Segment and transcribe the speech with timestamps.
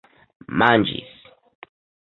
[0.57, 1.31] manĝis